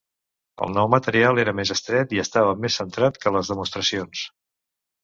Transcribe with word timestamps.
El 0.67 0.71
nou 0.77 0.87
material 0.93 1.41
era 1.43 1.53
més 1.59 1.73
estret 1.75 2.17
i 2.17 2.23
estava 2.25 2.57
més 2.65 2.79
centrat 2.83 3.21
que 3.27 3.39
les 3.39 3.55
demostracions. 3.55 4.27